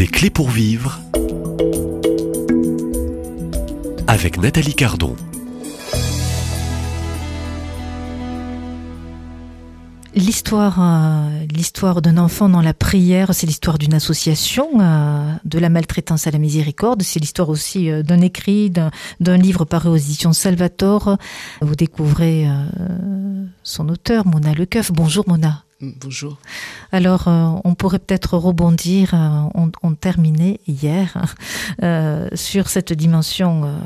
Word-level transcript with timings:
Des 0.00 0.06
clés 0.06 0.30
pour 0.30 0.48
vivre 0.48 0.98
avec 4.06 4.38
Nathalie 4.38 4.72
Cardon. 4.74 5.14
L'histoire, 10.14 10.78
euh, 10.80 11.44
l'histoire 11.54 12.00
d'un 12.00 12.16
enfant 12.16 12.48
dans 12.48 12.62
la 12.62 12.72
prière, 12.72 13.34
c'est 13.34 13.46
l'histoire 13.46 13.76
d'une 13.76 13.92
association, 13.92 14.70
euh, 14.80 15.34
de 15.44 15.58
la 15.58 15.68
maltraitance 15.68 16.26
à 16.26 16.30
la 16.30 16.38
miséricorde. 16.38 17.02
C'est 17.02 17.20
l'histoire 17.20 17.50
aussi 17.50 17.90
euh, 17.90 18.02
d'un 18.02 18.22
écrit, 18.22 18.70
d'un, 18.70 19.36
livre 19.36 19.66
paru 19.66 19.90
aux 19.90 19.96
éditions 19.96 20.32
Salvatore. 20.32 21.18
Vous 21.60 21.74
découvrez 21.74 22.48
son 23.62 23.90
auteur, 23.90 24.26
Mona 24.26 24.54
Lecoeuf. 24.54 24.92
Bonjour 24.92 25.28
Mona. 25.28 25.64
Bonjour. 25.82 26.36
Alors, 26.92 27.26
euh, 27.26 27.52
on 27.64 27.74
pourrait 27.74 28.00
peut-être 28.00 28.36
rebondir, 28.36 29.14
euh, 29.14 29.70
on, 29.82 29.94
terminait 29.94 30.60
hier 30.66 31.34
euh, 31.82 32.28
sur 32.34 32.68
cette 32.68 32.92
dimension 32.92 33.80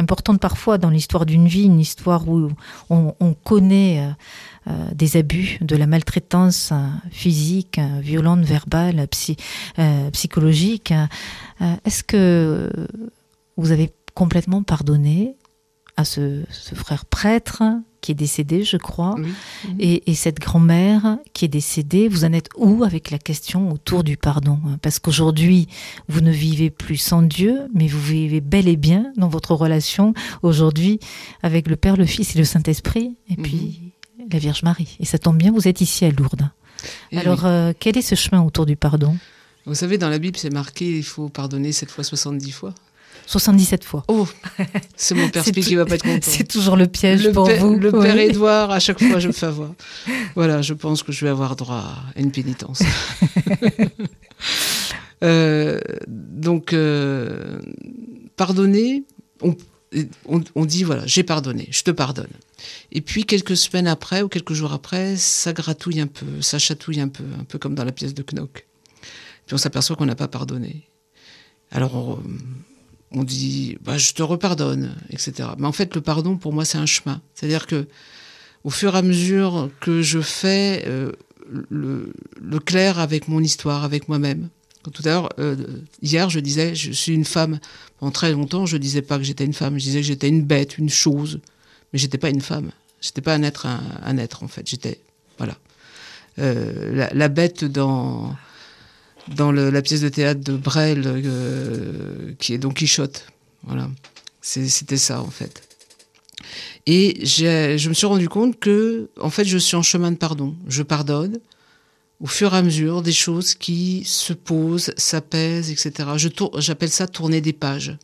importante 0.00 0.40
parfois 0.40 0.76
dans 0.76 0.90
l'histoire 0.90 1.26
d'une 1.26 1.46
vie, 1.46 1.64
une 1.64 1.78
histoire 1.78 2.28
où 2.28 2.50
on, 2.90 3.14
on 3.20 3.34
connaît 3.34 4.12
des 4.92 5.16
abus, 5.16 5.58
de 5.60 5.76
la 5.76 5.86
maltraitance 5.86 6.72
physique, 7.12 7.80
violente, 8.00 8.40
verbale, 8.40 9.06
psy- 9.08 9.36
psychologique. 10.12 10.92
Est-ce 11.84 12.02
que 12.02 12.70
vous 13.56 13.70
avez 13.70 13.92
complètement 14.14 14.62
pardonné 14.64 15.36
à 15.96 16.04
ce, 16.04 16.42
ce 16.50 16.74
frère 16.74 17.04
prêtre 17.04 17.62
qui 18.00 18.12
est 18.12 18.14
décédé, 18.16 18.64
je 18.64 18.76
crois, 18.76 19.14
Oui. 19.16 19.32
et, 19.78 20.10
et 20.10 20.14
cette 20.14 20.38
grand-mère 20.38 21.18
qui 21.32 21.46
est 21.46 21.48
décédée, 21.48 22.06
vous 22.08 22.24
en 22.24 22.32
êtes 22.34 22.48
où 22.56 22.84
avec 22.84 23.10
la 23.10 23.18
question 23.18 23.70
autour 23.72 24.04
du 24.04 24.16
pardon? 24.18 24.58
Parce 24.82 24.98
qu'aujourd'hui, 24.98 25.68
vous 26.08 26.20
ne 26.20 26.30
vivez 26.30 26.68
plus 26.68 26.96
sans 26.98 27.22
Dieu, 27.22 27.60
mais 27.72 27.86
vous 27.86 28.00
vivez 28.00 28.40
bel 28.42 28.68
et 28.68 28.76
bien 28.76 29.12
dans 29.16 29.28
votre 29.28 29.54
relation 29.54 30.12
aujourd'hui 30.42 31.00
avec 31.42 31.66
le 31.68 31.76
Père, 31.76 31.96
le 31.96 32.04
Fils 32.06 32.34
et 32.34 32.38
le 32.38 32.44
Saint-Esprit, 32.44 33.16
et 33.30 33.36
puis 33.36 33.92
la 34.30 34.38
Vierge 34.38 34.62
Marie. 34.64 34.96
Et 35.00 35.06
ça 35.06 35.18
tombe 35.18 35.38
bien, 35.38 35.50
vous 35.52 35.66
êtes 35.68 35.80
ici 35.80 36.04
à 36.04 36.10
Lourdes. 36.10 36.50
Eh 37.12 37.18
Alors, 37.18 37.38
oui. 37.44 37.48
euh, 37.50 37.72
quel 37.78 37.96
est 37.96 38.02
ce 38.02 38.14
chemin 38.16 38.42
autour 38.42 38.66
du 38.66 38.76
pardon? 38.76 39.16
Vous 39.64 39.74
savez, 39.74 39.96
dans 39.96 40.10
la 40.10 40.18
Bible, 40.18 40.36
c'est 40.36 40.52
marqué 40.52 40.98
il 40.98 41.02
faut 41.04 41.30
pardonner 41.30 41.72
7 41.72 41.90
fois 41.90 42.04
70 42.04 42.50
fois. 42.52 42.74
77 43.26 43.84
fois. 43.84 44.04
Oh 44.08 44.26
C'est 44.96 45.14
mon 45.14 45.28
père 45.28 45.44
tout- 45.44 45.50
qui 45.52 45.74
va 45.74 45.84
pas 45.86 45.94
être 45.94 46.02
content. 46.04 46.18
C'est 46.22 46.46
toujours 46.48 46.76
le 46.76 46.86
piège 46.86 47.24
Le, 47.24 47.32
pour 47.32 47.48
vous. 47.50 47.76
le 47.78 47.90
Oui. 47.94 48.02
père 48.02 48.18
Édouard, 48.18 48.70
à 48.70 48.80
chaque 48.80 49.02
fois, 49.02 49.18
je 49.18 49.28
me 49.28 49.32
fais 49.32 49.46
avoir. 49.54 49.70
Voilà, 50.34 50.62
je 50.62 50.74
pense 50.74 51.02
que 51.02 51.12
je 51.12 51.24
vais 51.24 51.30
avoir 51.30 51.56
droit 51.56 51.76
à 52.16 52.20
une 52.20 52.30
pénitence. 52.32 52.82
Euh, 55.22 55.80
donc, 56.06 56.72
euh, 56.74 57.58
pardonner, 58.36 59.04
on, 59.40 59.56
on- 60.28 60.42
on 60.54 60.64
dit 60.66 60.82
voilà, 60.84 61.06
j'ai 61.06 61.22
pardonné, 61.22 61.66
je 61.70 61.82
te 61.82 61.90
pardonne. 61.90 62.28
Et 62.92 63.00
puis, 63.00 63.24
quelques 63.24 63.56
semaines 63.56 63.86
après 63.86 64.20
ou 64.22 64.28
quelques 64.28 64.52
jours 64.52 64.72
après, 64.74 65.16
ça 65.16 65.52
gratouille 65.54 66.00
un 66.00 66.08
peu, 66.08 66.26
ça 66.42 66.58
chatouille 66.58 67.00
un 67.00 67.08
peu, 67.08 67.24
un 67.40 67.44
peu 67.44 67.58
comme 67.58 67.74
dans 67.74 67.84
la 67.84 67.92
pièce 67.92 68.12
de 68.12 68.22
Knock. 68.22 68.66
Puis 69.46 69.54
on 69.54 69.58
s'aperçoit 69.58 69.96
qu'on 69.96 70.04
n'a 70.06 70.14
pas 70.14 70.28
pardonné. 70.28 70.82
Alors, 71.70 71.94
on, 71.96 72.18
on 73.14 73.24
dit 73.24 73.78
bah, 73.82 73.98
je 73.98 74.12
te 74.12 74.22
repardonne, 74.22 74.94
etc. 75.10 75.50
Mais 75.58 75.66
en 75.66 75.72
fait, 75.72 75.94
le 75.94 76.00
pardon, 76.00 76.36
pour 76.36 76.52
moi, 76.52 76.64
c'est 76.64 76.78
un 76.78 76.86
chemin. 76.86 77.20
C'est-à-dire 77.34 77.66
que 77.66 77.86
au 78.64 78.70
fur 78.70 78.94
et 78.94 78.98
à 78.98 79.02
mesure 79.02 79.70
que 79.80 80.02
je 80.02 80.20
fais 80.20 80.84
euh, 80.86 81.12
le, 81.70 82.12
clair 82.64 82.98
avec 82.98 83.28
mon 83.28 83.40
histoire, 83.40 83.84
avec 83.84 84.08
moi-même. 84.08 84.48
Tout 84.82 85.02
à 85.06 85.08
l'heure, 85.08 85.28
euh, 85.38 85.56
hier, 86.02 86.28
je 86.28 86.40
disais, 86.40 86.74
je 86.74 86.92
suis 86.92 87.14
une 87.14 87.24
femme. 87.24 87.58
Pendant 87.98 88.12
très 88.12 88.32
longtemps, 88.32 88.66
je 88.66 88.76
disais 88.76 89.02
pas 89.02 89.16
que 89.16 89.24
j'étais 89.24 89.44
une 89.44 89.54
femme. 89.54 89.78
Je 89.78 89.84
disais 89.84 90.00
que 90.00 90.06
j'étais 90.06 90.28
une 90.28 90.42
bête, 90.42 90.76
une 90.76 90.90
chose, 90.90 91.40
mais 91.92 91.98
j'étais 91.98 92.18
pas 92.18 92.28
une 92.28 92.42
femme. 92.42 92.70
J'étais 93.00 93.22
pas 93.22 93.34
un 93.34 93.42
être, 93.42 93.66
un, 93.66 94.18
être 94.18 94.42
en 94.42 94.48
fait. 94.48 94.66
J'étais, 94.66 95.00
voilà, 95.38 95.56
Euh, 96.38 97.08
la 97.12 97.28
bête 97.28 97.64
dans 97.64 98.34
dans 99.28 99.52
le- 99.52 99.70
la 99.70 99.82
pièce 99.82 100.00
de 100.00 100.08
théâtre 100.08 100.40
de 100.42 100.56
Brel, 100.56 101.02
euh, 101.06 102.32
qui 102.38 102.52
est 102.54 102.58
Don 102.58 102.70
Quichotte. 102.70 103.26
Voilà, 103.64 103.88
c'était 104.42 104.96
ça 104.96 105.22
en 105.22 105.30
fait. 105.30 105.62
Et 106.86 107.24
je 107.24 107.88
me 107.88 107.94
suis 107.94 108.06
rendu 108.06 108.28
compte 108.28 108.58
que, 108.60 109.08
en 109.18 109.30
fait, 109.30 109.44
je 109.46 109.56
suis 109.56 109.76
en 109.76 109.82
chemin 109.82 110.12
de 110.12 110.16
pardon. 110.18 110.54
Je 110.68 110.82
pardonne 110.82 111.38
au 112.20 112.26
fur 112.26 112.52
et 112.54 112.58
à 112.58 112.62
mesure 112.62 113.00
des 113.00 113.12
choses 113.12 113.54
qui 113.54 114.02
se 114.04 114.34
posent, 114.34 114.92
s'apaisent, 114.98 115.70
etc. 115.70 116.10
J'appelle 116.58 116.90
ça 116.90 117.06
tourner 117.06 117.40
des 117.40 117.54
pages. 117.54 117.96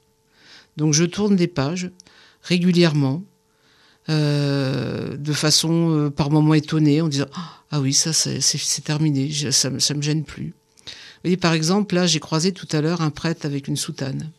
Donc, 0.78 0.94
je 0.94 1.04
tourne 1.04 1.36
des 1.36 1.46
pages 1.46 1.90
régulièrement, 2.42 3.22
euh, 4.08 5.16
de 5.18 5.32
façon 5.34 5.90
euh, 5.90 6.10
par 6.10 6.30
moments 6.30 6.54
étonnée, 6.54 7.02
en 7.02 7.08
disant 7.08 7.26
ah 7.70 7.80
oui, 7.80 7.92
ça 7.92 8.14
c'est 8.14 8.40
terminé, 8.82 9.30
ça, 9.52 9.78
ça 9.78 9.94
me 9.94 10.00
gêne 10.02 10.24
plus. 10.24 10.54
Voyez, 11.22 11.36
par 11.36 11.52
exemple, 11.52 11.94
là, 11.94 12.06
j'ai 12.06 12.20
croisé 12.20 12.52
tout 12.52 12.68
à 12.72 12.80
l'heure 12.80 13.00
un 13.00 13.10
prêtre 13.10 13.46
avec 13.46 13.68
une 13.68 13.76
soutane. 13.76 14.30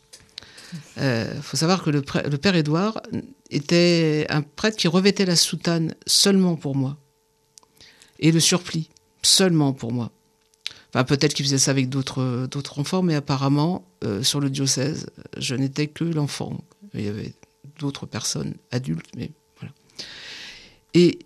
Il 0.98 1.42
faut 1.42 1.58
savoir 1.58 1.84
que 1.84 1.90
le, 1.90 2.02
père 2.02 2.56
Édouard 2.56 3.02
était 3.50 4.26
un 4.30 4.42
prêtre 4.42 4.78
qui 4.78 4.88
revêtait 4.88 5.26
la 5.26 5.36
soutane 5.36 5.94
seulement 6.08 6.56
pour 6.56 6.76
moi. 6.76 6.98
Et 8.20 8.32
le 8.32 8.40
surplis, 8.40 8.90
seulement 9.22 9.74
pour 9.74 9.92
moi. 9.92 10.12
Enfin, 10.94 11.04
peut-être 11.04 11.34
qu'il 11.34 11.46
faisait 11.46 11.58
ça 11.58 11.72
avec 11.72 11.90
d'autres 11.90 12.48
d'autres 12.52 12.80
enfants, 12.80 13.02
mais 13.02 13.16
apparemment, 13.16 13.86
euh, 14.04 14.24
sur 14.24 14.40
le 14.40 14.50
diocèse, 14.50 15.08
je 15.38 15.56
n'étais 15.56 15.88
que 15.88 16.04
l'enfant. 16.04 16.64
Il 16.94 17.02
y 17.02 17.08
avait 17.08 17.34
d'autres 17.80 18.06
personnes 18.06 18.56
adultes, 18.72 19.08
mais 19.16 19.32
voilà. 19.60 19.74
Et 20.94 21.20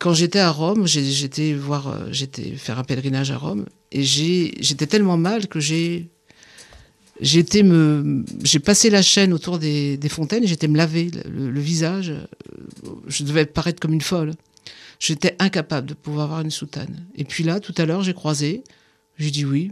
quand 0.00 0.14
j'étais 0.14 0.38
à 0.38 0.50
Rome, 0.50 0.86
j'étais 0.86 1.52
voir, 1.52 1.88
euh, 1.88 2.08
j'étais 2.10 2.56
faire 2.56 2.78
un 2.78 2.84
pèlerinage 2.84 3.30
à 3.30 3.36
Rome, 3.36 3.66
et 3.92 4.02
j'étais 4.02 4.86
tellement 4.86 5.18
mal 5.18 5.46
que 5.46 5.60
j'ai 5.60 6.10
été 7.20 7.62
me 7.62 8.24
j'ai 8.42 8.60
passé 8.60 8.88
la 8.88 9.02
chaîne 9.02 9.34
autour 9.34 9.58
des, 9.58 9.98
des 9.98 10.08
fontaines 10.08 10.42
et 10.42 10.46
j'étais 10.46 10.68
me 10.68 10.78
laver 10.78 11.10
le, 11.28 11.50
le 11.50 11.60
visage 11.60 12.10
Euh, 12.10 12.90
je 13.08 13.24
devais 13.24 13.44
paraître 13.44 13.78
comme 13.78 13.92
une 13.92 14.00
folle. 14.00 14.32
J'étais 14.98 15.36
incapable 15.38 15.86
de 15.88 15.94
pouvoir 15.94 16.24
avoir 16.24 16.40
une 16.40 16.50
soutane. 16.50 17.06
Et 17.14 17.24
puis 17.24 17.44
là 17.44 17.60
tout 17.60 17.74
à 17.76 17.84
l'heure 17.84 18.02
j'ai 18.02 18.14
croisé 18.14 18.64
j'ai 19.18 19.30
dit 19.30 19.44
oui 19.44 19.70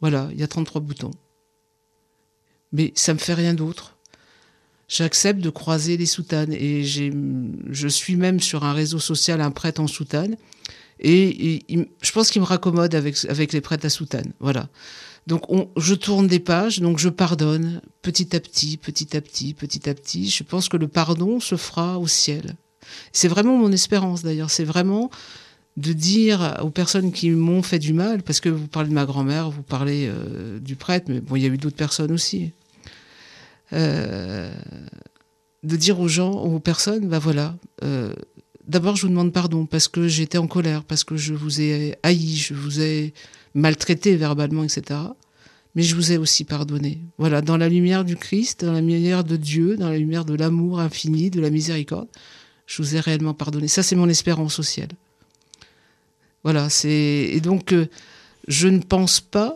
voilà 0.00 0.30
il 0.32 0.40
y 0.40 0.42
a 0.42 0.48
33 0.48 0.80
boutons. 0.80 1.10
Mais 2.72 2.92
ça 2.94 3.12
me 3.12 3.18
fait 3.18 3.34
rien 3.34 3.52
d'autre 3.52 3.95
j'accepte 4.88 5.40
de 5.40 5.50
croiser 5.50 5.96
les 5.96 6.06
soutanes 6.06 6.52
et 6.52 6.84
je 6.84 7.88
suis 7.88 8.16
même 8.16 8.40
sur 8.40 8.64
un 8.64 8.72
réseau 8.72 8.98
social 8.98 9.40
un 9.40 9.50
prêtre 9.50 9.80
en 9.80 9.86
soutane 9.86 10.36
et, 10.98 11.62
je 12.00 12.12
pense 12.12 12.30
qu'il 12.30 12.40
me 12.40 12.46
raccommode 12.46 12.94
avec 12.94 13.24
avec 13.26 13.52
les 13.52 13.60
prêtres 13.60 13.86
à 13.86 13.90
soutane 13.90 14.32
voilà 14.40 14.68
donc 15.26 15.50
on, 15.50 15.68
je 15.76 15.94
tourne 15.94 16.28
des 16.28 16.38
pages, 16.38 16.78
donc 16.80 16.98
je 16.98 17.08
pardonne 17.08 17.80
petit 18.02 18.36
à 18.36 18.40
petit, 18.40 18.76
petit 18.76 19.16
à 19.16 19.20
petit, 19.20 19.54
petit 19.54 19.88
à 19.88 19.94
petit. 19.94 20.30
Je 20.30 20.44
pense 20.44 20.68
que 20.68 20.76
le 20.76 20.86
pardon 20.86 21.40
se 21.40 21.56
fera 21.56 21.98
au 21.98 22.06
ciel. 22.06 22.54
C'est 23.12 23.26
vraiment 23.26 23.56
mon 23.56 23.72
espérance 23.72 24.22
d'ailleurs. 24.22 24.50
C'est 24.50 24.64
vraiment 24.64 25.10
de 25.76 25.92
dire 25.92 26.58
aux 26.62 26.70
personnes 26.70 27.12
qui 27.12 27.30
m'ont 27.30 27.62
fait 27.62 27.80
du 27.80 27.92
mal, 27.92 28.22
parce 28.22 28.40
que 28.40 28.48
vous 28.48 28.68
parlez 28.68 28.88
de 28.88 28.94
ma 28.94 29.04
grand-mère, 29.04 29.50
vous 29.50 29.62
parlez 29.62 30.08
euh, 30.08 30.58
du 30.58 30.74
prêtre, 30.74 31.06
mais 31.08 31.20
bon, 31.20 31.36
il 31.36 31.42
y 31.42 31.46
a 31.46 31.48
eu 31.48 31.58
d'autres 31.58 31.76
personnes 31.76 32.12
aussi. 32.12 32.52
Euh, 33.72 34.52
de 35.62 35.76
dire 35.76 35.98
aux 35.98 36.08
gens, 36.08 36.32
aux 36.32 36.60
personnes, 36.60 37.08
bah 37.08 37.18
voilà, 37.18 37.56
euh, 37.82 38.12
d'abord 38.68 38.94
je 38.96 39.02
vous 39.02 39.08
demande 39.08 39.32
pardon 39.32 39.66
parce 39.66 39.88
que 39.88 40.06
j'étais 40.06 40.38
en 40.38 40.46
colère, 40.46 40.84
parce 40.84 41.02
que 41.02 41.16
je 41.16 41.34
vous 41.34 41.60
ai 41.60 41.96
haï, 42.02 42.36
je 42.36 42.54
vous 42.54 42.80
ai 42.80 43.12
maltraité 43.54 44.16
verbalement, 44.16 44.62
etc. 44.62 45.00
Mais 45.74 45.82
je 45.82 45.94
vous 45.96 46.12
ai 46.12 46.18
aussi 46.18 46.44
pardonné. 46.44 47.00
Voilà, 47.18 47.42
dans 47.42 47.56
la 47.56 47.68
lumière 47.68 48.04
du 48.04 48.16
Christ, 48.16 48.64
dans 48.64 48.72
la 48.72 48.80
lumière 48.80 49.24
de 49.24 49.36
Dieu, 49.36 49.76
dans 49.76 49.90
la 49.90 49.98
lumière 49.98 50.24
de 50.24 50.34
l'amour 50.34 50.80
infini, 50.80 51.30
de 51.30 51.40
la 51.40 51.50
miséricorde, 51.50 52.08
je 52.66 52.82
vous 52.82 52.96
ai 52.96 53.00
réellement 53.00 53.34
pardonné. 53.34 53.68
Ça, 53.68 53.82
c'est 53.82 53.96
mon 53.96 54.08
espérance 54.08 54.58
au 54.58 54.62
ciel. 54.62 54.88
Voilà, 56.44 56.70
c'est 56.70 56.90
et 57.32 57.40
donc 57.40 57.72
euh, 57.72 57.86
je 58.46 58.68
ne 58.68 58.78
pense 58.78 59.20
pas 59.20 59.52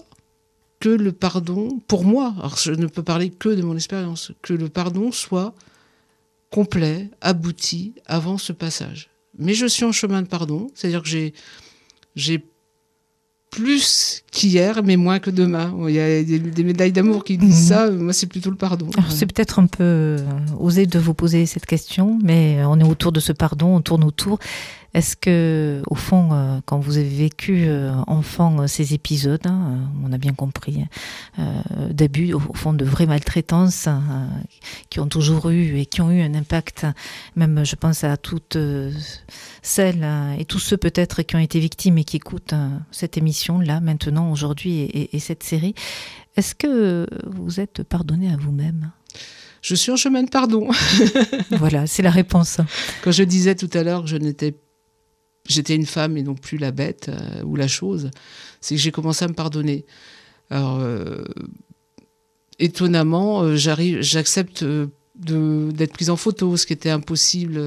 que 0.81 0.89
le 0.89 1.13
pardon, 1.13 1.81
pour 1.87 2.05
moi, 2.05 2.35
alors 2.39 2.57
je 2.57 2.73
ne 2.73 2.87
peux 2.87 3.03
parler 3.03 3.31
que 3.31 3.51
de 3.51 3.63
mon 3.63 3.77
expérience, 3.77 4.33
que 4.43 4.55
le 4.55 4.69
pardon 4.69 5.13
soit 5.13 5.55
complet, 6.51 7.11
abouti 7.21 7.95
avant 8.07 8.39
ce 8.39 8.53
passage. 8.53 9.11
Mais 9.39 9.55
je 9.55 9.67
suis 9.67 9.85
en 9.85 9.93
chemin 9.93 10.23
de 10.23 10.27
pardon, 10.27 10.69
c'est-à-dire 10.75 11.03
que 11.03 11.09
j'ai 11.09 11.33
j'ai 12.17 12.45
plus 13.51 14.23
qu'hier, 14.31 14.83
mais 14.85 14.97
moins 14.97 15.19
que 15.19 15.31
demain. 15.31 15.75
Il 15.89 15.95
y 15.95 15.99
a 16.01 16.23
des, 16.23 16.39
des 16.39 16.65
médailles 16.65 16.93
d'amour 16.93 17.25
qui 17.25 17.37
disent 17.37 17.63
Mhm. 17.63 17.77
ça, 17.77 17.91
moi 17.91 18.13
c'est 18.13 18.27
plutôt 18.27 18.51
le 18.51 18.57
pardon. 18.57 18.89
Alors, 18.97 19.11
C'est 19.11 19.27
peut-être 19.27 19.59
un 19.59 19.67
peu 19.67 19.83
euh, 19.85 20.19
osé 20.59 20.87
de 20.87 20.99
vous 20.99 21.15
poser 21.15 21.47
cette 21.47 21.67
question, 21.67 22.19
mais 22.23 22.59
euh, 22.61 22.69
on 22.69 22.79
est 22.79 22.85
autour 22.85 23.11
de 23.13 23.19
ce 23.21 23.33
pardon, 23.33 23.77
on 23.77 23.81
tourne 23.81 24.05
autour. 24.05 24.39
Est-ce 24.93 25.17
que, 25.17 25.83
au 25.89 25.95
fond, 25.95 26.31
euh, 26.33 26.61
quand 26.65 26.79
vous 26.81 26.99
avez 26.99 27.09
vécu 27.09 27.65
euh, 27.67 27.93
enfant 28.07 28.67
ces 28.67 28.95
épisodes, 28.95 29.47
hein, 29.47 29.89
on 30.05 30.13
a 30.13 30.19
bien 30.19 30.33
compris, 30.33 30.85
d'abus, 31.91 32.33
au, 32.35 32.41
fond, 32.41 32.73
de 32.73 32.85
vraies 32.85 33.07
maltraitances 33.07 33.89
qui 34.89 35.01
ont 35.01 35.07
toujours 35.07 35.51
eu 35.51 35.79
et 35.79 35.87
qui 35.87 36.01
ont 36.01 36.11
eu 36.11 36.21
un 36.23 36.35
impact, 36.35 36.87
même, 37.37 37.65
je 37.65 37.77
pense 37.77 38.05
à 38.05 38.17
toutes 38.17 38.59
celles 39.63 40.07
et 40.39 40.45
tous 40.45 40.59
ceux 40.59 40.77
peut-être 40.77 41.23
qui 41.23 41.37
ont 41.37 41.41
été 41.41 41.61
victimes 41.61 41.99
et 41.99 42.05
qui 42.05 42.17
écoutent 42.17 42.55
cette 42.91 43.17
émission 43.17 43.61
là, 43.61 43.81
maintenant, 43.81 44.31
aujourd'hui, 44.31 44.81
et, 44.81 45.17
et 45.17 45.19
cette 45.19 45.43
série. 45.43 45.75
Est-ce 46.37 46.55
que 46.55 47.07
vous 47.27 47.61
êtes 47.61 47.83
pardonné 47.83 48.31
à 48.31 48.37
vous-même? 48.37 48.91
Je 49.63 49.75
suis 49.75 49.93
en 49.93 49.97
chemin 49.97 50.23
de 50.23 50.31
pardon. 50.31 50.69
voilà, 51.51 51.87
c'est 51.87 52.03
la 52.03 52.11
réponse. 52.11 52.59
Quand 53.03 53.13
je 53.13 53.23
disais 53.23 53.55
tout 53.55 53.71
à 53.75 53.83
l'heure 53.83 54.03
que 54.03 54.09
je 54.09 54.17
n'étais 54.17 54.55
j'étais 55.49 55.75
une 55.75 55.87
femme 55.87 56.17
et 56.17 56.23
non 56.23 56.35
plus 56.35 56.59
la 56.59 56.71
bête 56.71 57.09
euh, 57.09 57.43
ou 57.45 57.57
la 57.57 57.69
chose, 57.69 58.11
c'est 58.61 58.75
que 58.75 58.81
j'ai 58.81 58.93
commencé 58.93 59.25
à 59.25 59.29
me 59.29 59.35
pardonner. 59.35 59.85
Alors, 60.51 60.79
euh, 60.81 61.25
étonnamment, 62.59 63.43
euh, 63.43 63.57
j'arrive, 63.57 64.01
j'accepte 64.03 64.65
d'être 65.15 65.93
prise 65.93 66.11
en 66.11 66.17
photo, 66.17 66.57
ce 66.57 66.67
qui 66.67 66.73
était 66.73 66.91
impossible. 66.91 67.61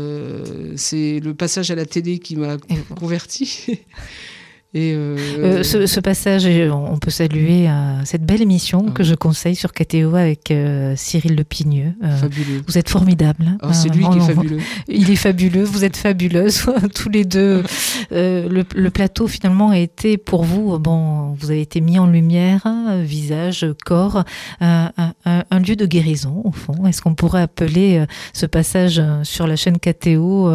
c'est 0.76 1.20
le 1.20 1.34
passage 1.34 1.70
à 1.72 1.76
la 1.76 1.86
télé 1.86 2.20
qui 2.20 2.36
m'a 2.36 2.58
converti. 2.96 3.80
Et 4.76 4.94
euh, 4.96 5.16
euh, 5.38 5.64
ce, 5.64 5.86
ce, 5.86 6.00
passage, 6.00 6.48
on 6.48 6.98
peut 6.98 7.12
saluer 7.12 7.70
euh, 7.70 8.04
cette 8.06 8.26
belle 8.26 8.42
émission 8.42 8.86
ah 8.88 8.92
que 8.92 9.04
je 9.04 9.14
conseille 9.14 9.56
sur 9.56 9.72
KTO 9.72 10.16
avec 10.16 10.52
Cyril 10.96 11.36
Lepigneux. 11.36 11.94
fabuleux. 12.02 12.64
Vous 12.68 12.80
êtes 12.80 12.90
formidable. 12.90 13.46
Hein. 13.48 13.58
Ah, 13.62 13.72
c'est 13.72 13.90
lui 13.90 14.04
qui 14.10 14.18
est 14.18 14.34
fabuleux. 14.34 14.60
Il 14.88 15.12
est 15.12 15.16
fabuleux, 15.16 15.64
vous 15.64 15.84
êtes 15.86 15.96
fabuleuse, 15.96 16.66
tous 16.96 17.10
les 17.10 17.24
deux. 17.24 17.64
Le, 18.10 18.64
le, 18.76 18.90
plateau 18.90 19.28
finalement 19.28 19.70
a 19.70 19.78
été 19.78 20.18
pour 20.18 20.44
vous, 20.44 20.80
bon, 20.80 21.36
vous 21.40 21.52
avez 21.52 21.62
été 21.62 21.80
mis 21.80 22.00
en 22.00 22.08
lumière, 22.08 22.68
visage, 23.02 23.68
corps, 23.86 24.24
un, 24.60 24.92
un, 24.98 25.44
un, 25.50 25.60
lieu 25.60 25.76
de 25.76 25.86
guérison 25.86 26.42
au 26.44 26.52
fond. 26.52 26.88
Est-ce 26.88 27.02
qu'on 27.02 27.16
pourrait 27.16 27.42
appeler 27.42 28.04
ce 28.34 28.48
passage 28.48 29.02
sur 29.22 29.46
la 29.46 29.56
chaîne 29.56 29.78
KTO 29.78 30.50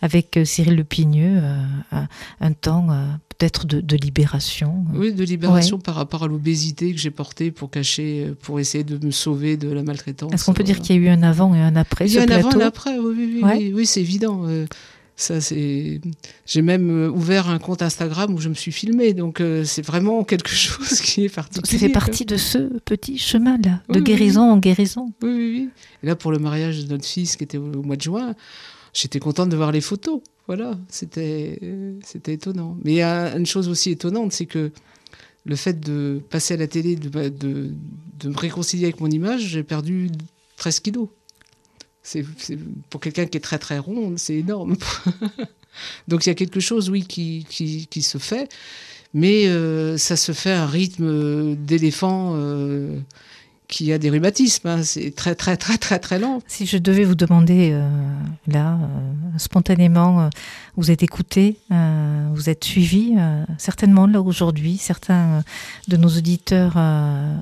avec 0.00 0.38
Cyril 0.44 0.76
Lepigneux 0.76 1.42
un 2.40 2.52
temps 2.52 2.88
peut-être 3.38 3.66
de, 3.66 3.96
libération. 3.96 4.84
Oui, 4.94 5.12
de 5.12 5.24
libération 5.24 5.78
par 5.78 5.94
rapport 5.94 6.24
à 6.24 6.28
l'obésité 6.28 6.92
que 6.92 6.98
j'ai 6.98 7.10
portée 7.10 7.50
pour 7.50 7.70
cacher, 7.70 8.32
pour 8.42 8.60
essayer 8.60 8.84
de 8.84 9.04
me 9.04 9.10
sauver 9.10 9.56
de 9.56 9.70
la 9.70 9.82
maltraitance. 9.82 10.32
Est-ce 10.32 10.44
qu'on 10.44 10.54
peut 10.54 10.62
dire 10.62 10.80
qu'il 10.80 10.96
y 10.96 10.98
a 10.98 11.02
eu 11.02 11.08
un 11.08 11.22
avant 11.22 11.54
et 11.54 11.60
un 11.60 11.76
après 11.76 12.06
Il 12.06 12.14
y 12.14 12.18
a 12.18 12.22
un 12.22 12.28
avant 12.28 12.50
et 12.50 12.62
un 12.62 12.66
après, 12.66 12.98
oui, 12.98 13.40
oui, 13.42 13.72
oui, 13.74 13.86
c'est 13.86 14.00
évident. 14.00 14.42
Euh, 14.46 14.66
ça, 15.16 15.40
c'est. 15.40 16.00
J'ai 16.44 16.62
même 16.62 16.90
euh, 16.90 17.08
ouvert 17.08 17.48
un 17.48 17.58
compte 17.58 17.82
Instagram 17.82 18.34
où 18.34 18.38
je 18.38 18.48
me 18.48 18.54
suis 18.54 18.72
filmée, 18.72 19.14
donc 19.14 19.40
euh, 19.40 19.64
c'est 19.64 19.84
vraiment 19.84 20.24
quelque 20.24 20.50
chose 20.54 21.00
qui 21.00 21.24
est 21.24 21.34
particulier. 21.34 21.78
Ça 21.78 21.86
fait 21.86 21.92
partie 21.92 22.24
de 22.24 22.36
ce 22.36 22.58
petit 22.84 23.18
chemin-là, 23.18 23.80
de 23.88 24.00
guérison 24.00 24.50
en 24.50 24.56
guérison. 24.56 25.12
Oui, 25.22 25.30
oui, 25.30 25.50
oui. 25.52 25.68
Et 26.02 26.06
là, 26.06 26.16
pour 26.16 26.32
le 26.32 26.38
mariage 26.38 26.84
de 26.84 26.90
notre 26.90 27.04
fils 27.04 27.36
qui 27.36 27.44
était 27.44 27.58
au 27.58 27.82
mois 27.82 27.96
de 27.96 28.02
juin, 28.02 28.34
j'étais 28.94 29.18
contente 29.18 29.50
de 29.50 29.56
voir 29.56 29.72
les 29.72 29.80
photos. 29.80 30.20
Voilà, 30.46 30.78
c'était 30.88 31.58
c'était 32.04 32.34
étonnant. 32.34 32.78
Mais 32.84 32.92
il 32.92 32.96
y 32.96 33.02
a 33.02 33.36
une 33.36 33.46
chose 33.46 33.68
aussi 33.68 33.90
étonnante, 33.90 34.32
c'est 34.32 34.46
que 34.46 34.70
le 35.44 35.56
fait 35.56 35.78
de 35.78 36.22
passer 36.30 36.54
à 36.54 36.56
la 36.56 36.66
télé, 36.66 36.96
de, 36.96 37.08
de, 37.08 38.28
me 38.28 38.36
réconcilier 38.36 38.84
avec 38.84 39.00
mon 39.00 39.10
image, 39.10 39.42
j'ai 39.42 39.62
perdu 39.62 40.10
13 40.56 40.80
kilos. 40.80 41.08
Pour 42.90 43.00
quelqu'un 43.00 43.26
qui 43.26 43.36
est 43.36 43.42
très 43.42 43.58
très 43.58 43.78
rond, 43.78 44.14
c'est 44.16 44.36
énorme. 44.36 44.76
Donc 46.08 46.24
il 46.24 46.28
y 46.28 46.32
a 46.32 46.34
quelque 46.34 46.60
chose, 46.60 46.88
oui, 46.88 47.04
qui, 47.06 47.46
qui, 47.48 48.02
se 48.02 48.18
fait, 48.18 48.48
mais 49.12 49.46
euh, 49.46 49.98
ça 49.98 50.16
se 50.16 50.32
fait 50.32 50.52
à 50.52 50.62
un 50.62 50.66
rythme 50.66 51.56
d'éléphant. 51.56 52.34
Euh, 52.36 52.98
qui 53.68 53.92
a 53.92 53.98
des 53.98 54.10
rhumatismes. 54.10 54.68
Hein. 54.68 54.82
C'est 54.82 55.14
très, 55.14 55.34
très, 55.34 55.56
très, 55.56 55.78
très, 55.78 55.98
très 55.98 56.18
lent. 56.18 56.40
Si 56.46 56.66
je 56.66 56.78
devais 56.78 57.04
vous 57.04 57.14
demander, 57.14 57.70
euh, 57.72 57.88
là, 58.46 58.74
euh, 58.74 59.38
spontanément, 59.38 60.20
euh, 60.20 60.28
vous 60.76 60.90
êtes 60.90 61.02
écouté, 61.02 61.58
vous 62.32 62.50
êtes 62.50 62.64
suivi, 62.64 63.14
certainement 63.58 64.06
là 64.06 64.20
aujourd'hui, 64.20 64.76
certains 64.76 65.42
de 65.86 65.96
nos 65.96 66.08
auditeurs 66.08 66.76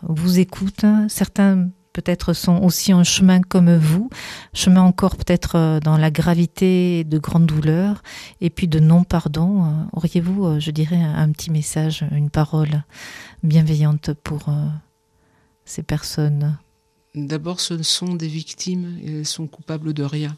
vous 0.07 0.39
écoutent, 0.39 0.85
certains 1.09 1.69
peut-être 1.95 2.35
sont 2.35 2.59
aussi 2.63 2.93
en 2.93 3.05
chemin 3.05 3.41
comme 3.41 3.75
vous, 3.75 4.11
chemin 4.53 4.83
encore 4.83 5.17
peut-être 5.17 5.81
dans 5.83 5.97
la 5.97 6.11
gravité 6.11 7.05
de 7.05 7.19
grandes 7.19 7.47
douleurs 7.47 8.03
et 8.43 8.51
puis 8.51 8.69
de 8.69 8.81
non-pardon. 8.81 9.87
Auriez-vous, 9.95 10.61
je 10.61 10.71
dirais, 10.71 11.01
un 11.03 11.31
petit 11.33 11.51
message, 11.51 12.05
une 12.13 12.31
parole 12.31 12.83
bienveillante 13.43 14.13
pour 14.13 14.51
personnes 15.81 16.59
D'abord, 17.15 17.61
ce 17.61 17.75
ne 17.75 17.83
sont 17.83 18.15
des 18.15 18.29
victimes 18.29 18.99
et 19.03 19.19
elles 19.19 19.27
sont 19.27 19.47
coupables 19.47 19.93
de 19.93 20.03
rien. 20.03 20.37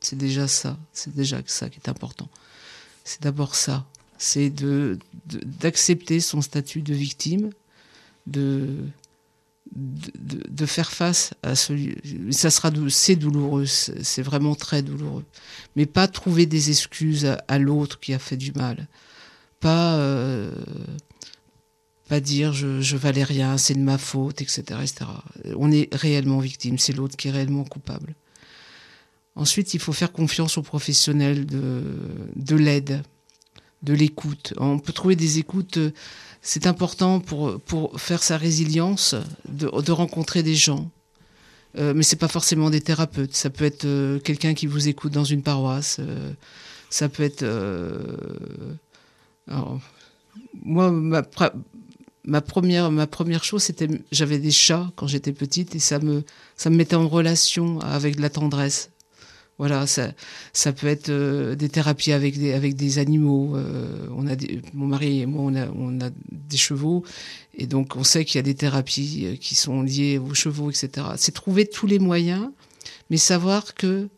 C'est 0.00 0.18
déjà 0.18 0.46
ça, 0.48 0.78
c'est 0.92 1.14
déjà 1.14 1.40
ça 1.46 1.70
qui 1.70 1.78
est 1.78 1.88
important. 1.88 2.28
C'est 3.04 3.22
d'abord 3.22 3.54
ça, 3.54 3.86
c'est 4.18 4.50
de, 4.50 4.98
d'accepter 5.26 6.20
son 6.20 6.42
statut 6.42 6.82
de 6.82 6.92
victime, 6.92 7.50
de, 8.26 8.68
de, 9.74 10.66
faire 10.66 10.92
face 10.92 11.32
à 11.42 11.54
celui. 11.54 11.96
Ça 12.32 12.50
sera, 12.50 12.70
c'est 12.90 13.16
douloureux, 13.16 13.64
c'est 13.64 14.22
vraiment 14.22 14.54
très 14.54 14.82
douloureux. 14.82 15.24
Mais 15.74 15.86
pas 15.86 16.06
trouver 16.06 16.44
des 16.44 16.68
excuses 16.68 17.24
à, 17.24 17.42
à 17.48 17.58
l'autre 17.58 17.98
qui 17.98 18.12
a 18.12 18.18
fait 18.18 18.36
du 18.36 18.52
mal. 18.52 18.88
Pas. 19.60 19.94
Euh, 19.94 20.52
pas 22.08 22.20
dire 22.20 22.52
je, 22.52 22.80
je 22.80 22.96
valais 22.96 23.24
rien, 23.24 23.56
c'est 23.56 23.74
de 23.74 23.80
ma 23.80 23.98
faute, 23.98 24.42
etc., 24.42 24.62
etc. 24.82 25.06
On 25.56 25.70
est 25.72 25.92
réellement 25.94 26.38
victime, 26.38 26.78
c'est 26.78 26.92
l'autre 26.92 27.16
qui 27.16 27.28
est 27.28 27.30
réellement 27.30 27.64
coupable. 27.64 28.14
Ensuite, 29.36 29.74
il 29.74 29.80
faut 29.80 29.92
faire 29.92 30.12
confiance 30.12 30.58
aux 30.58 30.62
professionnels 30.62 31.44
de, 31.46 31.82
de 32.36 32.56
l'aide, 32.56 33.02
de 33.82 33.92
l'écoute. 33.92 34.54
On 34.58 34.78
peut 34.78 34.92
trouver 34.92 35.16
des 35.16 35.38
écoutes, 35.38 35.78
c'est 36.40 36.66
important 36.66 37.20
pour, 37.20 37.60
pour 37.60 38.00
faire 38.00 38.22
sa 38.22 38.36
résilience, 38.36 39.16
de, 39.48 39.68
de 39.80 39.92
rencontrer 39.92 40.42
des 40.42 40.54
gens. 40.54 40.90
Euh, 41.76 41.92
mais 41.94 42.04
c'est 42.04 42.16
pas 42.16 42.28
forcément 42.28 42.70
des 42.70 42.80
thérapeutes. 42.80 43.34
Ça 43.34 43.50
peut 43.50 43.64
être 43.64 43.84
euh, 43.84 44.20
quelqu'un 44.20 44.54
qui 44.54 44.68
vous 44.68 44.86
écoute 44.86 45.12
dans 45.12 45.24
une 45.24 45.42
paroisse. 45.42 45.96
Euh, 45.98 46.32
ça 46.88 47.08
peut 47.08 47.24
être. 47.24 47.42
Euh, 47.42 48.16
alors, 49.48 49.80
moi, 50.62 50.92
ma, 50.92 51.22
ma 52.24 52.40
première, 52.40 52.90
ma 52.90 53.06
première 53.06 53.44
chose, 53.44 53.62
c'était 53.62 53.88
j'avais 54.12 54.38
des 54.38 54.50
chats 54.50 54.90
quand 54.96 55.06
j'étais 55.06 55.32
petite 55.32 55.74
et 55.74 55.78
ça 55.78 55.98
me, 55.98 56.24
ça 56.56 56.70
me 56.70 56.76
mettait 56.76 56.96
en 56.96 57.08
relation 57.08 57.80
avec 57.80 58.16
de 58.16 58.22
la 58.22 58.30
tendresse. 58.30 58.90
Voilà, 59.56 59.86
ça, 59.86 60.12
ça 60.52 60.72
peut 60.72 60.88
être 60.88 61.10
euh, 61.10 61.54
des 61.54 61.68
thérapies 61.68 62.10
avec 62.10 62.38
des, 62.38 62.52
avec 62.52 62.74
des 62.74 62.98
animaux. 62.98 63.56
Euh, 63.56 64.08
on 64.16 64.26
a 64.26 64.34
mon 64.72 64.86
mari 64.86 65.20
et 65.20 65.26
moi, 65.26 65.44
on 65.44 65.54
a, 65.54 65.68
on 65.68 66.00
a 66.00 66.10
des 66.32 66.56
chevaux 66.56 67.04
et 67.56 67.66
donc 67.66 67.94
on 67.94 68.02
sait 68.02 68.24
qu'il 68.24 68.36
y 68.36 68.40
a 68.40 68.42
des 68.42 68.56
thérapies 68.56 69.22
euh, 69.26 69.36
qui 69.36 69.54
sont 69.54 69.82
liées 69.82 70.18
aux 70.18 70.34
chevaux, 70.34 70.70
etc. 70.70 71.06
C'est 71.16 71.32
trouver 71.32 71.66
tous 71.66 71.86
les 71.86 72.00
moyens, 72.00 72.50
mais 73.10 73.16
savoir 73.16 73.74
que 73.74 74.08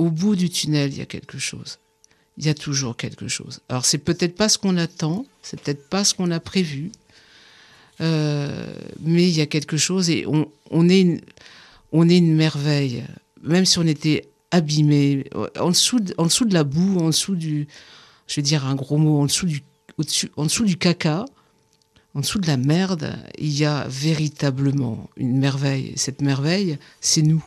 au 0.00 0.10
bout 0.10 0.34
du 0.34 0.50
tunnel, 0.50 0.92
il 0.92 0.98
y 0.98 1.02
a 1.02 1.06
quelque 1.06 1.38
chose 1.38 1.78
il 2.38 2.46
y 2.46 2.48
a 2.48 2.54
toujours 2.54 2.96
quelque 2.96 3.28
chose. 3.28 3.60
Alors 3.68 3.84
c'est 3.84 3.98
peut-être 3.98 4.34
pas 4.34 4.48
ce 4.48 4.58
qu'on 4.58 4.76
attend, 4.76 5.26
c'est 5.42 5.60
peut-être 5.60 5.88
pas 5.88 6.04
ce 6.04 6.14
qu'on 6.14 6.30
a 6.30 6.40
prévu, 6.40 6.90
mais 8.02 9.28
il 9.28 9.34
y 9.36 9.40
a 9.40 9.46
quelque 9.46 9.76
chose 9.76 10.10
et 10.10 10.26
on, 10.26 10.88
est 10.88 11.00
une, 11.00 11.20
on 11.92 12.08
est 12.08 12.18
une 12.18 12.34
merveille. 12.34 13.04
Même 13.42 13.64
si 13.64 13.78
on 13.78 13.86
était 13.86 14.28
abîmé, 14.50 15.24
en 15.58 15.70
dessous, 15.70 16.00
de, 16.00 16.14
en 16.18 16.26
dessous 16.26 16.44
de 16.44 16.54
la 16.54 16.64
boue, 16.64 16.98
en 16.98 17.06
dessous 17.06 17.36
du, 17.36 17.68
je 18.26 18.36
vais 18.36 18.42
dire 18.42 18.66
un 18.66 18.74
gros 18.74 18.98
mot, 18.98 19.20
en 19.20 19.26
dessous 19.26 19.46
du, 19.46 19.62
en 20.36 20.44
dessous 20.44 20.64
du 20.64 20.76
caca, 20.76 21.24
en 22.14 22.20
dessous 22.20 22.38
de 22.38 22.46
la 22.46 22.56
merde, 22.56 23.16
il 23.38 23.52
y 23.56 23.64
a 23.64 23.86
véritablement 23.88 25.08
une 25.16 25.38
merveille. 25.38 25.92
Cette 25.96 26.20
merveille, 26.20 26.78
c'est 27.00 27.22
nous. 27.22 27.44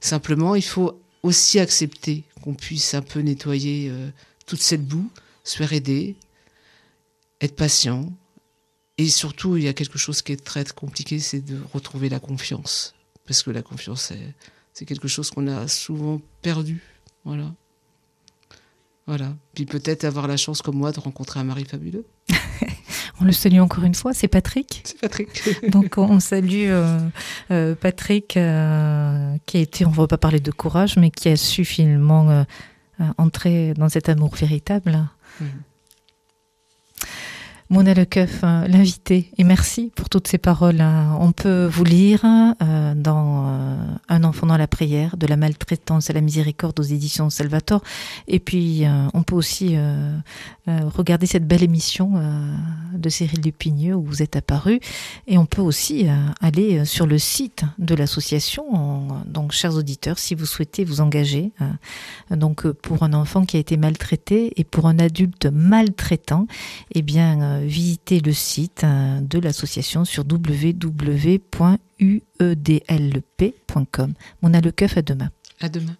Simplement, 0.00 0.54
il 0.54 0.64
faut 0.64 1.00
aussi 1.22 1.58
accepter 1.58 2.24
qu'on 2.42 2.54
puisse 2.54 2.94
un 2.94 3.02
peu 3.02 3.20
nettoyer 3.20 3.88
euh, 3.90 4.08
toute 4.46 4.60
cette 4.60 4.84
boue, 4.84 5.08
se 5.44 5.56
faire 5.56 5.72
aider, 5.72 6.16
être 7.40 7.56
patient, 7.56 8.12
et 8.98 9.08
surtout, 9.08 9.56
il 9.56 9.64
y 9.64 9.68
a 9.68 9.72
quelque 9.72 9.98
chose 9.98 10.22
qui 10.22 10.32
est 10.32 10.44
très 10.44 10.64
compliqué, 10.64 11.18
c'est 11.18 11.40
de 11.40 11.58
retrouver 11.72 12.08
la 12.08 12.20
confiance. 12.20 12.94
Parce 13.26 13.42
que 13.42 13.50
la 13.50 13.62
confiance, 13.62 14.12
c'est 14.72 14.84
quelque 14.84 15.08
chose 15.08 15.30
qu'on 15.30 15.46
a 15.46 15.68
souvent 15.68 16.20
perdu. 16.42 16.82
Voilà. 17.24 17.52
Voilà. 19.06 19.34
Puis 19.54 19.66
peut-être 19.66 20.04
avoir 20.04 20.28
la 20.28 20.36
chance, 20.36 20.62
comme 20.62 20.76
moi, 20.76 20.92
de 20.92 21.00
rencontrer 21.00 21.40
un 21.40 21.44
mari 21.44 21.64
fabuleux. 21.64 22.04
on 23.20 23.24
le 23.24 23.32
salue 23.32 23.58
encore 23.58 23.84
une 23.84 23.94
fois, 23.94 24.12
c'est 24.12 24.28
Patrick. 24.28 24.82
C'est 24.84 25.00
Patrick. 25.00 25.30
Donc 25.70 25.98
on 25.98 26.20
salue 26.20 26.68
euh, 26.68 26.98
euh, 27.50 27.74
Patrick, 27.74 28.36
euh, 28.36 29.36
qui 29.46 29.56
a 29.56 29.60
été, 29.60 29.84
on 29.84 29.90
ne 29.90 29.94
va 29.94 30.06
pas 30.06 30.18
parler 30.18 30.40
de 30.40 30.50
courage, 30.50 30.96
mais 30.96 31.10
qui 31.10 31.28
a 31.28 31.36
su 31.36 31.64
finalement 31.64 32.44
entrer 33.18 33.74
dans 33.74 33.88
cet 33.88 34.08
amour 34.08 34.36
véritable. 34.36 35.08
Mmh. 35.40 35.44
Mona 37.70 37.94
Lecoeuf, 37.94 38.40
euh, 38.44 38.66
l'invité, 38.68 39.30
et 39.38 39.44
merci 39.44 39.92
pour 39.94 40.10
toutes 40.10 40.28
ces 40.28 40.36
paroles. 40.36 40.80
Hein. 40.80 41.16
On 41.20 41.32
peut 41.32 41.66
vous 41.66 41.84
lire 41.84 42.20
euh, 42.24 42.94
dans 42.94 43.46
euh, 43.48 43.76
Un 44.08 44.24
enfant 44.24 44.46
dans 44.46 44.56
la 44.56 44.66
prière, 44.66 45.16
de 45.16 45.26
la 45.26 45.36
maltraitance 45.36 46.10
à 46.10 46.12
la 46.12 46.20
miséricorde 46.20 46.78
aux 46.80 46.82
éditions 46.82 47.30
Salvatore. 47.30 47.82
Et 48.28 48.40
puis, 48.40 48.84
on 49.14 49.22
peut 49.22 49.34
aussi 49.34 49.76
regarder 50.66 51.26
cette 51.26 51.46
belle 51.46 51.62
émission 51.62 52.12
de 52.92 53.08
Cyril 53.08 53.40
Dupigneux 53.40 53.94
où 53.94 54.02
vous 54.02 54.22
êtes 54.22 54.36
apparu. 54.36 54.80
Et 55.26 55.38
on 55.38 55.46
peut 55.46 55.62
aussi 55.62 56.06
aller 56.40 56.84
sur 56.84 57.06
le 57.06 57.18
site 57.18 57.64
de 57.78 57.94
l'association. 57.94 59.08
Donc, 59.26 59.52
chers 59.52 59.74
auditeurs, 59.74 60.18
si 60.18 60.34
vous 60.34 60.46
souhaitez 60.46 60.84
vous 60.84 61.00
engager, 61.00 61.52
donc 62.30 62.66
pour 62.70 63.02
un 63.02 63.12
enfant 63.12 63.44
qui 63.44 63.56
a 63.56 63.60
été 63.60 63.76
maltraité 63.76 64.52
et 64.56 64.64
pour 64.64 64.86
un 64.86 64.98
adulte 64.98 65.46
maltraitant, 65.46 66.46
eh 66.94 67.02
bien, 67.02 67.61
visiter 67.64 68.20
le 68.20 68.32
site 68.32 68.84
euh, 68.84 69.20
de 69.20 69.38
l'association 69.38 70.04
sur 70.04 70.24
www.uedlp.com. 70.24 71.74
Mona 74.42 74.60
Lecoeuf, 74.60 74.96
à 74.96 75.02
demain. 75.02 75.30
À 75.60 75.68
demain. 75.68 75.96